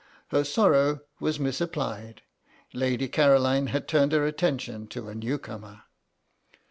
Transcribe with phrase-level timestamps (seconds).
[0.29, 2.23] Her sorrow was misapplied;
[2.73, 5.83] Lady Caroline had turned her attention to a newcomer.